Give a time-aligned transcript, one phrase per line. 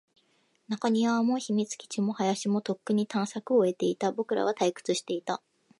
[0.67, 4.11] 中庭も、秘密基地も、林も、とっくに探索を終えていた。
[4.11, 5.43] 僕らは退屈していた。